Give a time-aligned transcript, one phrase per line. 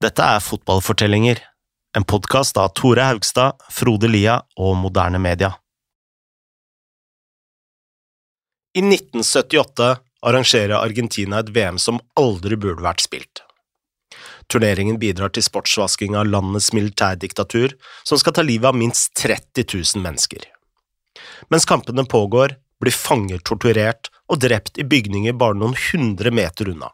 [0.00, 1.42] Dette er Fotballfortellinger,
[1.96, 5.50] en podkast av Tore Haugstad, Frode Lia og Moderne Media.
[8.72, 9.88] I 1978
[10.24, 13.42] arrangerer Argentina et VM som aldri burde vært spilt.
[14.48, 20.00] Turneringen bidrar til sportsvasking av landets militærdiktatur, som skal ta livet av minst 30 000
[20.06, 20.46] mennesker.
[21.52, 26.88] Mens kampene pågår, blir fanger torturert og drept i bygninger bare noen hundre meter unna.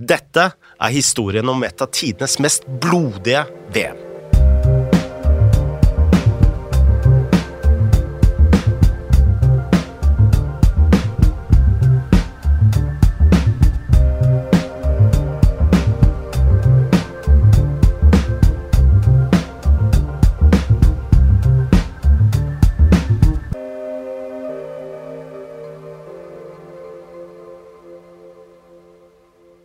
[0.00, 3.44] Dette er historien om et av tidenes mest blodige
[3.74, 4.09] VM.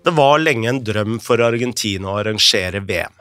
[0.05, 3.15] Det var lenge en drøm for Argentina å arrangere VM.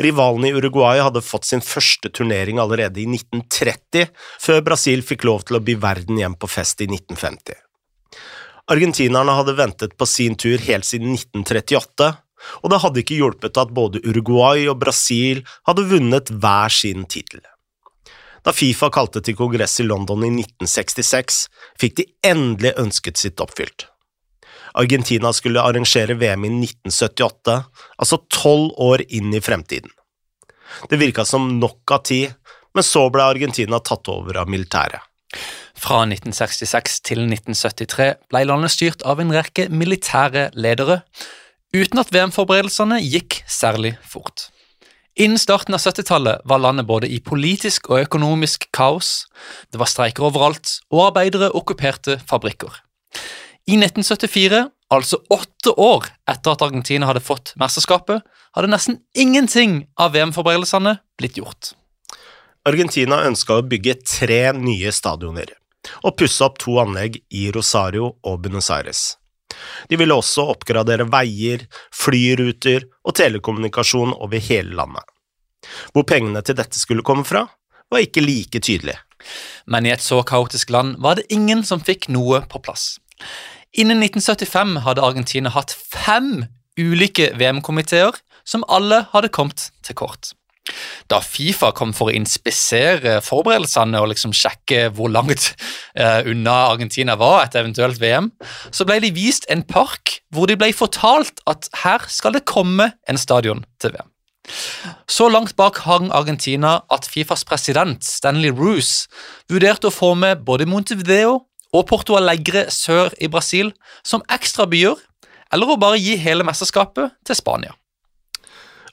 [0.00, 4.08] Rivalene i Uruguay hadde fått sin første turnering allerede i 1930,
[4.40, 7.58] før Brasil fikk lov til å by verden hjem på fest i 1950.
[8.72, 12.10] Argentinerne hadde ventet på sin tur helt siden 1938,
[12.64, 17.44] og det hadde ikke hjulpet at både Uruguay og Brasil hadde vunnet hver sin tittel.
[18.40, 21.44] Da Fifa kalte til kongress i London i 1966,
[21.76, 23.89] fikk de endelig ønsket sitt oppfylt.
[24.78, 27.56] Argentina skulle arrangere VM i 1978,
[27.98, 29.90] altså tolv år inn i fremtiden.
[30.90, 32.34] Det virka som nok av tid,
[32.74, 35.02] men så ble Argentina tatt over av militæret.
[35.80, 41.00] Fra 1966 til 1973 ble landet styrt av en rekke militære ledere,
[41.74, 44.48] uten at VM-forberedelsene gikk særlig fort.
[45.20, 49.26] Innen starten av 70-tallet var landet både i politisk og økonomisk kaos,
[49.72, 52.78] det var streiker overalt, og arbeidere okkuperte fabrikker.
[53.68, 58.24] I 1974, altså åtte år etter at Argentina hadde fått mesterskapet,
[58.56, 61.74] hadde nesten ingenting av VM-forberedelsene blitt gjort.
[62.68, 65.54] Argentina ønska å bygge tre nye stadioner
[66.04, 69.14] og pusse opp to anlegg i Rosario og Buenos Aires.
[69.88, 75.04] De ville også oppgradere veier, flyruter og telekommunikasjon over hele landet.
[75.92, 77.46] Hvor pengene til dette skulle komme fra,
[77.90, 78.96] var ikke like tydelig.
[79.66, 82.98] Men i et så kaotisk land var det ingen som fikk noe på plass.
[83.72, 86.46] Innen 1975 hadde Argentina hatt fem
[86.80, 90.32] ulike VM-komiteer som alle hadde kommet til kort.
[91.10, 95.52] Da Fifa kom for å inspisere forberedelsene og liksom sjekke hvor langt
[95.94, 98.30] eh, unna Argentina var et eventuelt VM,
[98.70, 102.92] så ble de vist en park hvor de ble fortalt at her skal det komme
[103.10, 104.10] en stadion til VM.
[105.10, 109.10] Så langt bak hang Argentina at Fifas president Stanley Roose
[109.50, 113.72] vurderte å få med både Montevideo og Porto Alegre sør i Brasil
[114.06, 114.96] som ekstra byer,
[115.54, 117.74] eller å bare gi hele mesterskapet til Spania.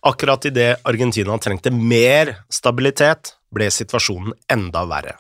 [0.08, 5.16] Akkurat idet Argentina trengte mer stabilitet, ble situasjonen enda verre.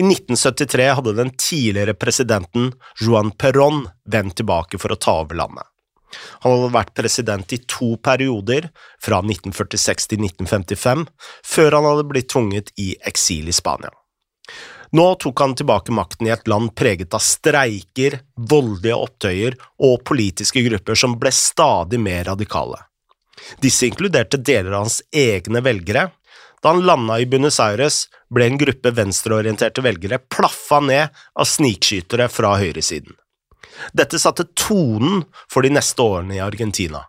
[0.00, 2.70] I 1973 hadde den tidligere presidenten
[3.02, 5.66] Juan Perón vendt tilbake for å ta over landet.
[6.42, 11.04] Han hadde vært president i to perioder, fra 1946 til 1955,
[11.46, 13.92] før han hadde blitt tvunget i eksil i Spania.
[14.90, 19.56] Nå tok han tilbake makten i et land preget av streiker, voldelige opptøyer
[19.86, 22.80] og politiske grupper som ble stadig mer radikale.
[23.62, 26.08] Disse inkluderte deler av hans egne velgere.
[26.60, 32.28] Da han landa i Buenos Aires, ble en gruppe venstreorienterte velgere plaffa ned av snikskytere
[32.28, 33.14] fra høyresiden.
[33.96, 37.06] Dette satte tonen for de neste årene i Argentina.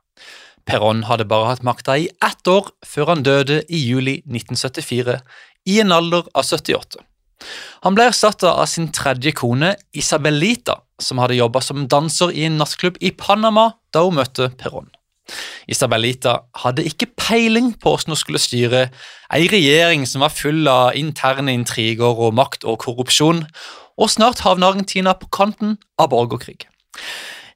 [0.70, 5.18] Perón hadde bare hatt makta i ett år før han døde i juli 1974,
[5.68, 7.02] i en alder av 78.
[7.86, 12.60] Han ble erstatta av sin tredje kone, Isabelita, som hadde jobba som danser i en
[12.62, 14.92] nattklubb i Panama da hun møtte Perón.
[15.72, 18.88] Isabelita hadde ikke peiling på hvordan hun skulle styre
[19.34, 23.46] ei regjering som var full av interne intriger og makt og korrupsjon,
[24.02, 26.66] og snart havna Argentina på kanten av borgerkrig.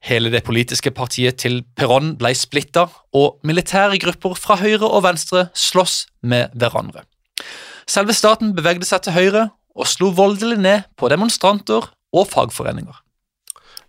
[0.06, 5.48] Hele det politiske partiet til Perón ble splitta, og militære grupper fra høyre og venstre
[5.57, 7.04] sloss med hverandre.
[7.89, 12.95] Selve staten bevegde seg til høyre og slo voldelig ned på demonstranter og fagforeninger.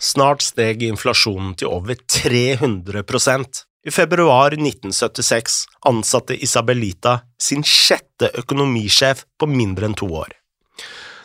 [0.03, 9.49] Snart steg inflasjonen til over 300% I februar 1976 ansatte Isabelita sin sjette økonomisjef på
[9.49, 10.35] mindre enn to år.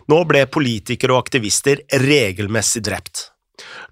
[0.08, 3.32] Nå ble politikere og aktivister regelmessig drept.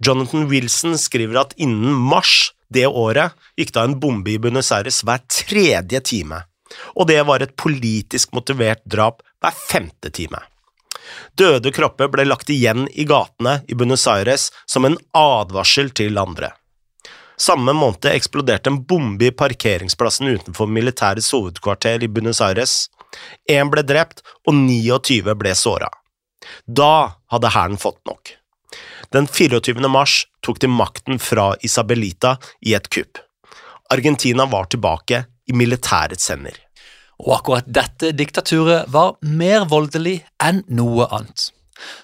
[0.06, 5.02] Jonathan Wilson skriver at innen mars det året gikk da en bombe i Buenos Aires
[5.04, 6.44] hver tredje time,
[6.96, 10.40] og det var et politisk motivert drap hver femte time.
[11.38, 16.52] Døde kropper ble lagt igjen i gatene i Buenos Aires som en advarsel til andre.
[17.40, 22.90] Samme måned eksploderte en bombe i parkeringsplassen utenfor militærets hovedkvarter i Buenos Aires.
[23.50, 25.88] Én ble drept, og 29 ble såra.
[26.66, 28.36] Da hadde hæren fått nok.
[29.16, 29.88] Den 24.
[29.90, 33.24] mars tok de makten fra Isabelita i et kupp.
[33.90, 36.54] Argentina var tilbake i militærets hender.
[37.20, 41.50] Og akkurat dette diktaturet var mer voldelig enn noe annet.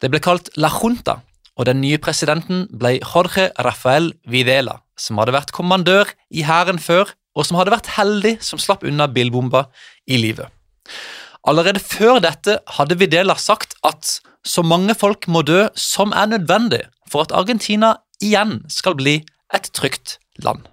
[0.02, 1.20] Det ble kalt La Junta,
[1.56, 7.14] og den nye presidenten ble Jorge Rafael Videla, som hadde vært kommandør i hæren før,
[7.36, 9.66] og som hadde vært heldig som slapp unna bilbomba
[10.08, 10.48] i livet.
[11.46, 16.86] Allerede før dette hadde Videla sagt at så mange folk må dø som er nødvendig
[17.12, 19.20] for at Argentina igjen skal bli
[19.54, 20.66] et trygt land.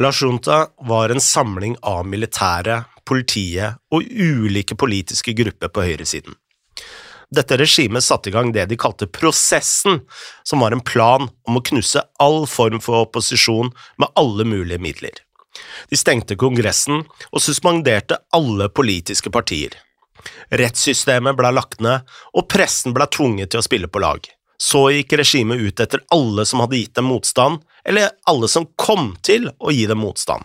[0.00, 6.36] La Junta var en samling av militæret, politiet og ulike politiske grupper på høyresiden.
[7.30, 10.00] Dette regimet satte i gang det de kalte Prosessen,
[10.42, 13.70] som var en plan om å knuse all form for opposisjon
[14.02, 15.22] med alle mulige midler.
[15.90, 19.76] De stengte Kongressen og suspenderte alle politiske partier.
[20.50, 22.02] Rettssystemet ble lagt ned,
[22.34, 24.26] og pressen ble tvunget til å spille på lag.
[24.60, 29.14] Så gikk regimet ut etter alle som hadde gitt dem motstand, eller alle som kom
[29.24, 30.44] til å gi dem motstand.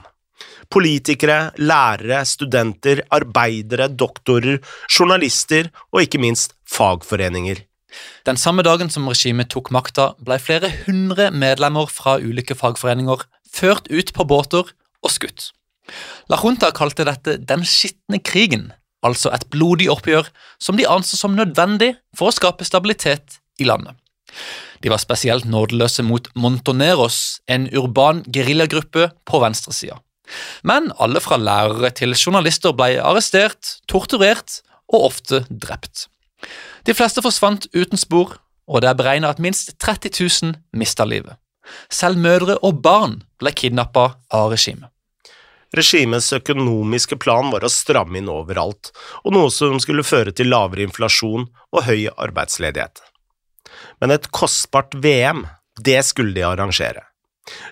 [0.71, 4.59] Politikere, lærere, studenter, arbeidere, doktorer,
[4.89, 7.63] journalister og ikke minst fagforeninger.
[8.27, 13.23] Den samme dagen som regimet tok makta, ble flere hundre medlemmer fra ulike fagforeninger
[13.55, 14.73] ført ut på båter
[15.05, 15.51] og skutt.
[16.31, 18.71] La Junta kalte dette den skitne krigen,
[19.05, 23.93] altså et blodig oppgjør som de anså som nødvendig for å skape stabilitet i landet.
[24.81, 30.01] De var spesielt nådeløse mot Montoneros, en urban geriljagruppe på venstresida.
[30.63, 34.61] Men alle fra lærere til journalister ble arrestert, torturert
[34.91, 36.07] og ofte drept.
[36.85, 41.37] De fleste forsvant uten spor, og det er beregnet at minst 30 000 mista livet.
[41.89, 44.91] Selv mødre og barn ble kidnappa av regimet.
[45.75, 48.93] Regimets økonomiske plan var å stramme inn overalt,
[49.25, 53.01] og noe som skulle føre til lavere inflasjon og høy arbeidsledighet.
[53.99, 55.43] Men et kostbart VM,
[55.81, 57.03] det skulle de arrangere.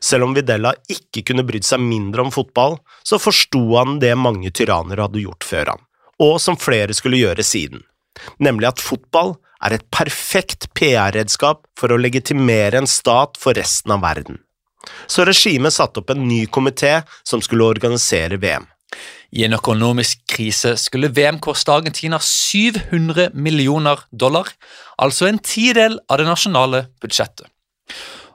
[0.04, 4.54] Selv om Videla ikke kunne brydd seg mindre om fotball, så forsto han det mange
[4.54, 5.84] tyranner hadde gjort før han,
[6.22, 7.82] og som flere skulle gjøre siden,
[8.38, 14.04] nemlig at fotball er et perfekt PR-redskap for å legitimere en stat for resten av
[14.06, 14.44] verden
[15.08, 18.66] så regimet satte opp en ny komité som skulle organisere VM.
[19.34, 24.52] I en økonomisk krise skulle VM koste Argentina 700 millioner dollar,
[25.02, 27.48] altså en tidel av det nasjonale budsjettet.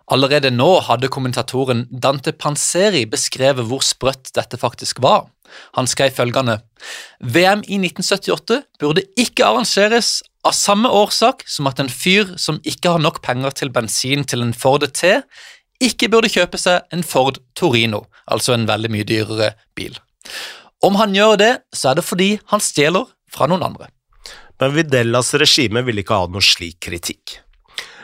[0.09, 5.27] Allerede nå hadde kommentatoren Dante Panseri beskrevet hvor sprøtt dette faktisk var.
[5.77, 6.59] Han skrev følgende
[7.21, 10.19] VM i 1978 burde ikke arrangeres
[10.49, 14.45] av samme årsak som at en fyr som ikke har nok penger til bensin til
[14.45, 15.19] en Ford T,
[15.85, 19.99] ikke burde kjøpe seg en Ford Torino, altså en veldig mye dyrere bil.
[20.85, 23.91] Om han gjør det, så er det fordi han stjeler fra noen andre.
[24.59, 27.39] Men Videllas regime ville ikke ha noe slik kritikk.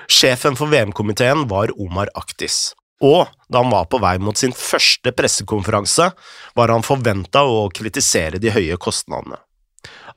[0.08, 5.12] Sjefen for VM-komiteen var Omar Aktis, og da han var på vei mot sin første
[5.16, 6.10] pressekonferanse,
[6.54, 9.40] var han forventa å kritisere de høye kostnadene.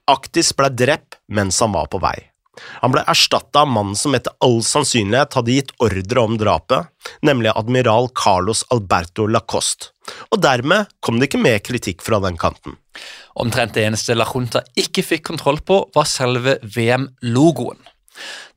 [0.07, 2.17] Aktis ble drept mens han var på vei.
[2.81, 6.87] Han ble erstatta av mannen som etter all sannsynlighet hadde gitt ordre om drapet,
[7.21, 9.91] nemlig admiral Carlos Alberto Lacoste,
[10.31, 12.79] og dermed kom det ikke mer kritikk fra den kanten.
[13.37, 17.77] Omtrent det eneste La Junta ikke fikk kontroll på, var selve VM-logoen.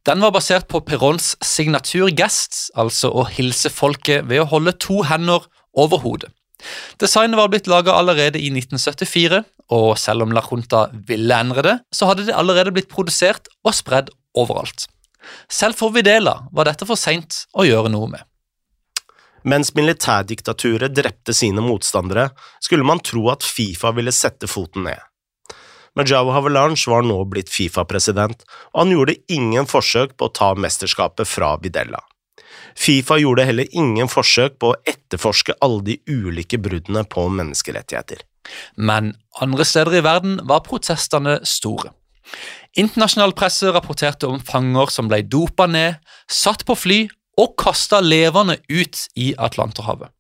[0.09, 5.45] Den var basert på Perons signaturgest, altså å hilse folket ved å holde to hender
[5.77, 6.33] over hodet.
[7.01, 9.43] Designet var blitt laga allerede i 1974,
[9.77, 13.77] og selv om La Junta ville endre det, så hadde det allerede blitt produsert og
[13.77, 14.89] spredd overalt.
[15.53, 18.25] Selv for Videla var dette for seint å gjøre noe med.
[19.49, 22.29] Mens militærdiktaturet drepte sine motstandere,
[22.61, 25.01] skulle man tro at Fifa ville sette foten ned.
[25.99, 30.53] Men Jao Havelange var nå blitt Fifa-president, og han gjorde ingen forsøk på å ta
[30.55, 32.03] mesterskapet fra Videla.
[32.79, 38.23] Fifa gjorde heller ingen forsøk på å etterforske alle de ulike bruddene på menneskerettigheter.
[38.77, 41.93] Men andre steder i verden var protestene store.
[42.79, 45.99] Internasjonal presse rapporterte om fanger som ble dopa ned,
[46.31, 47.01] satt på fly
[47.41, 50.13] og kasta levende ut i Atlanterhavet.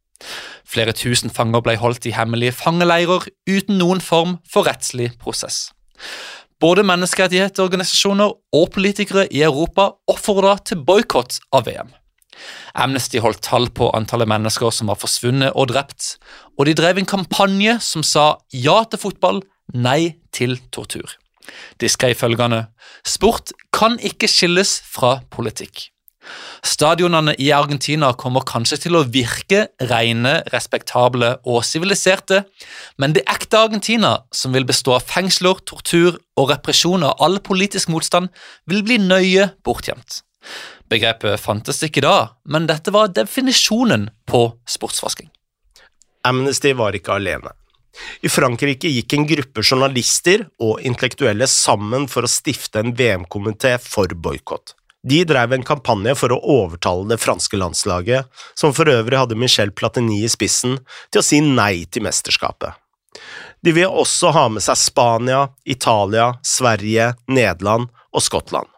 [0.66, 5.70] Flere tusen fanger ble holdt i hemmelige fangeleirer uten noen form for rettslig prosess.
[6.60, 11.94] Både menneskerettighetsorganisasjoner og politikere i Europa oppfordra til boikott av VM.
[12.74, 16.16] Amnesty holdt tall på antallet mennesker som var forsvunnet og drept,
[16.58, 19.42] og de drev en kampanje som sa ja til fotball,
[19.74, 21.16] nei til tortur.
[21.80, 22.66] De skrev følgende
[23.06, 25.88] Sport kan ikke skilles fra politikk.
[26.66, 32.42] Stadionene i Argentina kommer kanskje til å virke rene, respektable og siviliserte,
[33.00, 37.92] men det ekte Argentina, som vil bestå av fengsler, tortur og represjon av all politisk
[37.92, 38.28] motstand,
[38.68, 40.22] vil bli nøye bortgjemt.
[40.90, 45.30] Begrepet fantes ikke da, men dette var definisjonen på sportsvasking.
[46.26, 47.54] Amnesty var ikke alene.
[48.24, 54.12] I Frankrike gikk en gruppe journalister og intellektuelle sammen for å stifte en VM-komité for
[54.14, 54.76] boikott.
[55.06, 58.28] De drev en kampanje for å overtale det franske landslaget,
[58.58, 60.76] som for øvrig hadde Michel Platini i spissen,
[61.08, 62.76] til å si nei til mesterskapet.
[63.64, 68.68] De vil også ha med seg Spania, Italia, Sverige, Nederland og Skottland.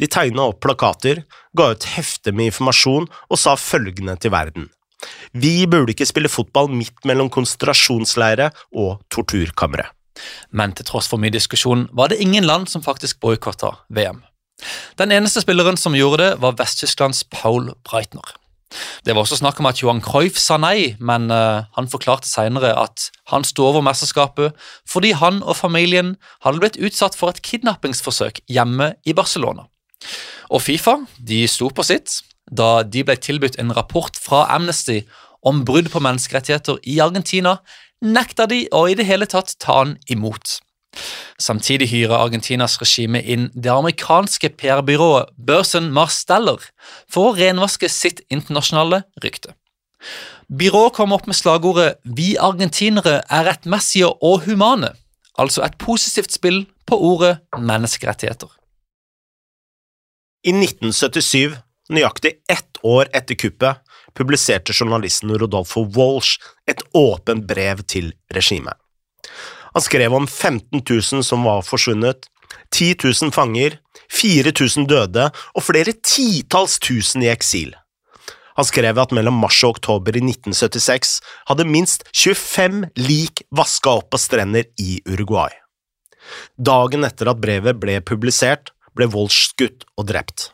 [0.00, 1.24] De tegna opp plakater,
[1.56, 4.70] ga ut hefte med informasjon og sa følgende til verden.
[5.32, 9.86] Vi burde ikke spille fotball midt mellom konsentrasjonsleire og torturkamre.
[10.52, 14.20] Men til tross for mye diskusjon var det ingen land som faktisk boikotta VM.
[15.00, 18.36] Den eneste spilleren som gjorde det, var Vest-Tysklands Paul Breitner.
[19.04, 22.70] Det var også snakk om at Johan Cruyff sa nei, men uh, han forklarte senere
[22.78, 24.54] at han sto over mesterskapet
[24.88, 26.14] fordi han og familien
[26.44, 29.66] hadde blitt utsatt for et kidnappingsforsøk hjemme i Barcelona.
[30.50, 35.02] Og Fifa de sto på sitt da de ble tilbudt en rapport fra Amnesty
[35.46, 37.58] om brudd på menneskerettigheter i Argentina,
[38.02, 40.58] nekta de å i det hele tatt ta han imot.
[41.40, 46.60] Samtidig hyrer Argentinas regime inn det amerikanske PR-byrået Børsen Marsteller
[47.08, 49.54] for å renvaske sitt internasjonale rykte.
[50.50, 54.96] Byrået kom opp med slagordet 'Vi argentinere er rettmessige og humane',
[55.38, 58.48] altså et positivt spill på ordet menneskerettigheter.
[60.44, 61.56] I 1977,
[61.90, 63.80] nøyaktig ett år etter kuppet,
[64.14, 68.79] publiserte journalisten Rodolfo Walsh et åpent brev til regimet.
[69.74, 72.26] Han skrev om 15 000 som var forsvunnet,
[72.74, 73.78] 10 000 fanger,
[74.10, 77.74] 4000 døde og flere titalls tusen i eksil.
[78.58, 84.10] Han skrev at mellom mars og oktober i 1976 hadde minst 25 lik vaska opp
[84.12, 85.54] på strender i Uruguay.
[86.58, 90.50] Dagen etter at brevet ble publisert, ble Walsh skutt og drept.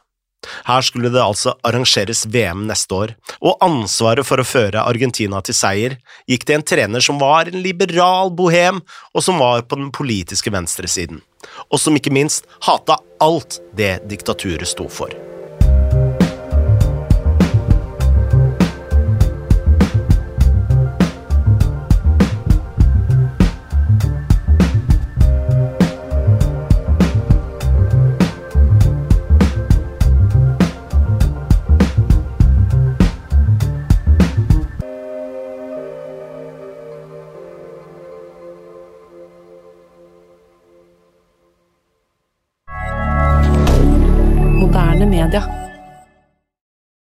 [0.67, 5.57] Her skulle det altså arrangeres VM neste år, og ansvaret for å føre Argentina til
[5.57, 5.99] seier
[6.31, 8.83] gikk til en trener som var en liberal bohem,
[9.15, 11.23] og som var på den politiske venstresiden,
[11.71, 15.36] og som ikke minst hata alt det diktaturet sto for.